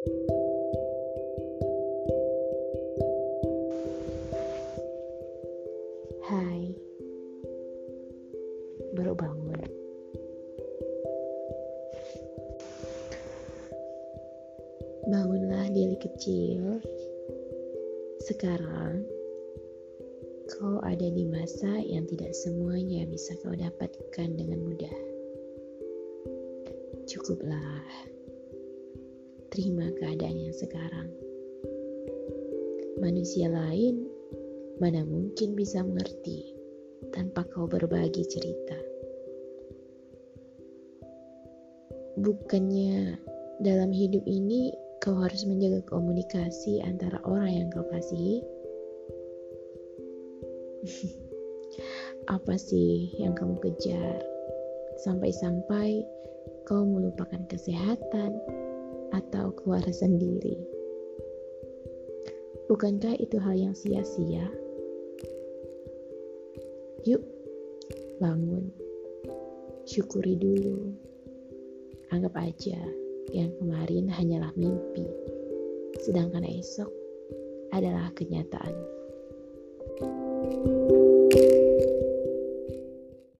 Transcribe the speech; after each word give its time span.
Hai, 0.00 0.16
baru 8.96 9.12
bangun. 9.12 9.68
Bangunlah 15.04 15.68
diri 15.68 16.00
kecil. 16.00 16.80
Sekarang 18.24 19.04
kau 20.48 20.80
ada 20.80 21.12
di 21.12 21.28
masa 21.28 21.76
yang 21.84 22.08
tidak 22.08 22.32
semuanya 22.32 23.04
bisa 23.04 23.36
kau 23.44 23.52
dapatkan 23.52 24.28
dengan 24.32 24.64
mudah. 24.64 24.96
Cukuplah 27.04 27.84
terima 29.50 29.90
keadaan 29.98 30.38
yang 30.38 30.54
sekarang. 30.54 31.10
Manusia 33.02 33.50
lain 33.50 34.06
mana 34.78 35.02
mungkin 35.02 35.58
bisa 35.58 35.82
mengerti 35.82 36.54
tanpa 37.10 37.42
kau 37.50 37.66
berbagi 37.66 38.22
cerita. 38.30 38.78
Bukannya 42.20 43.18
dalam 43.58 43.90
hidup 43.90 44.22
ini 44.30 44.70
kau 45.02 45.18
harus 45.18 45.42
menjaga 45.42 45.82
komunikasi 45.90 46.78
antara 46.86 47.18
orang 47.26 47.50
yang 47.50 47.68
kau 47.74 47.82
kasihi? 47.90 48.46
Apa 52.36 52.54
sih 52.54 53.10
yang 53.18 53.34
kamu 53.34 53.58
kejar? 53.58 54.22
Sampai-sampai 55.02 56.04
kau 56.68 56.84
melupakan 56.84 57.40
kesehatan 57.48 58.59
atau 59.14 59.54
keluarga 59.54 59.90
sendiri. 59.90 60.58
Bukankah 62.70 63.18
itu 63.18 63.36
hal 63.42 63.58
yang 63.58 63.74
sia-sia? 63.74 64.46
Yuk, 67.02 67.22
bangun. 68.22 68.70
Syukuri 69.88 70.38
dulu. 70.38 70.94
Anggap 72.14 72.38
aja 72.38 72.78
yang 73.30 73.50
kemarin 73.58 74.10
hanyalah 74.10 74.50
mimpi, 74.58 75.06
sedangkan 76.02 76.42
esok 76.46 76.90
adalah 77.70 78.10
kenyataan. 78.14 78.74